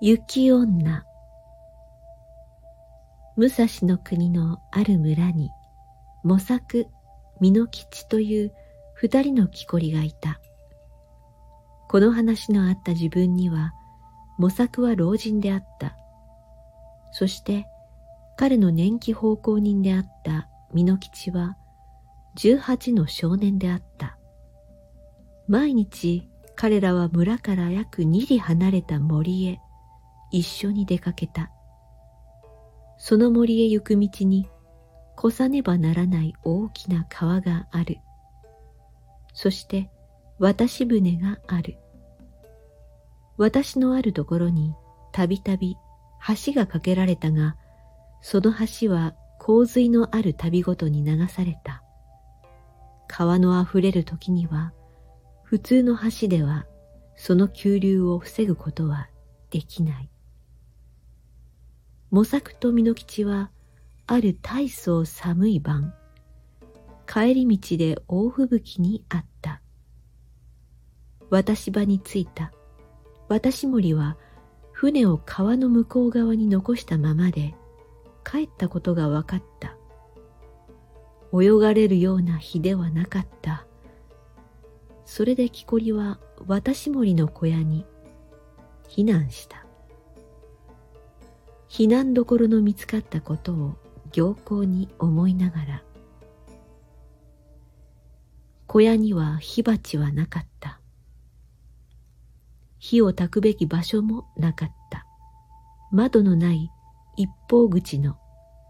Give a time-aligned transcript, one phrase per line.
[0.00, 1.04] 雪女。
[3.36, 5.50] 武蔵の国のある村に
[6.24, 6.88] 模索
[7.40, 8.52] 美濃吉という
[8.94, 10.40] 二人の木こりがいた。
[11.88, 13.72] この話のあった自分には
[14.36, 15.96] 模索は老人であった。
[17.12, 17.66] そして
[18.36, 21.56] 彼の年季奉公人であった美濃吉は
[22.34, 24.18] 十八の少年であった。
[25.46, 29.60] 毎日彼らは村から約二里離れた森へ
[30.36, 31.52] 一緒に出かけた。
[32.98, 34.48] その森へ行く道に
[35.16, 37.98] 越さねばならない大きな川がある。
[39.32, 39.90] そして
[40.40, 41.78] 渡し船がある。
[43.36, 44.74] 私のあるところに
[45.12, 45.76] たびたび
[46.44, 47.56] 橋が架けられたが、
[48.20, 51.84] その橋は洪水のある旅ごとに流された。
[53.06, 54.72] 川のあふれる時には
[55.44, 56.66] 普通の橋では
[57.14, 59.08] その急流を防ぐことは
[59.50, 60.10] できない。
[62.14, 63.50] 模索と美濃吉は
[64.06, 65.92] ある大層寒い晩、
[67.08, 69.60] 帰り道で大吹雪にあった。
[71.28, 72.52] 渡し場に着いた。
[73.28, 74.16] 渡し森は
[74.70, 77.56] 船を川の向こう側に残したままで
[78.24, 79.76] 帰ったことが分かった。
[81.36, 83.66] 泳がれるような日ではなかった。
[85.04, 87.84] それで木こりは渡し森の小屋に
[88.88, 89.63] 避難した。
[91.76, 93.74] 避難どころの見つかったことを
[94.12, 95.82] 行幸に思いながら、
[98.68, 100.78] 小屋には火鉢はなかった。
[102.78, 105.04] 火を焚くべき場所もなかった。
[105.90, 106.70] 窓のない
[107.16, 108.18] 一方口の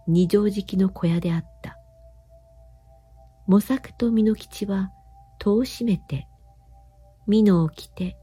[0.09, 1.77] 二畳敷きの小屋であった。
[3.47, 4.91] 模索と美濃吉は
[5.39, 6.27] 戸を閉めて、
[7.29, 8.17] 美濃を着て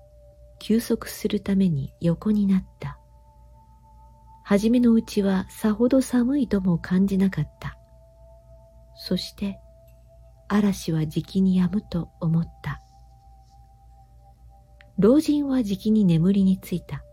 [0.57, 2.97] 休息するために横になった。
[4.43, 7.77] はじめのうちはさほど寒いとも感じなかった。
[8.95, 9.59] そして
[10.47, 12.81] 嵐はじきに止むと思った。
[14.97, 17.03] 老人はじきに眠りについた。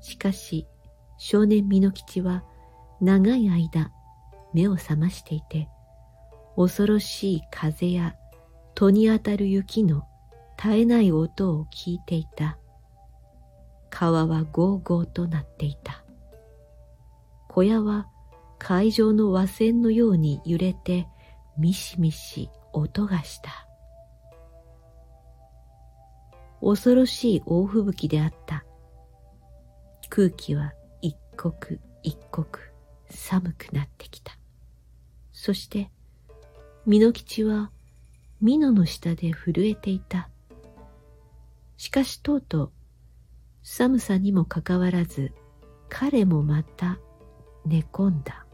[0.00, 0.66] しかし
[1.18, 2.44] 少年美濃吉は
[3.00, 3.92] 長い間
[4.54, 5.68] 目を覚ましていて、
[6.56, 8.14] 恐ろしい風や
[8.74, 10.04] 戸に当たる雪の
[10.56, 12.58] 絶えない音を聞いていた。
[13.90, 16.05] 川はゴーゴーとなっていた。
[17.56, 18.06] 小屋は
[18.58, 21.08] 海上の和船のように揺れて
[21.56, 23.66] ミシミシ音がした。
[26.60, 28.66] 恐ろしい大吹雪であった。
[30.10, 32.60] 空気は一刻一刻
[33.08, 34.36] 寒くなってきた。
[35.32, 35.90] そして
[36.86, 37.70] 美濃吉は
[38.42, 40.28] 美濃の下で震えていた。
[41.78, 42.72] しかしとうとう
[43.62, 45.32] 寒さにもかかわらず
[45.88, 46.98] 彼もまた
[47.66, 48.45] 寝込んだ。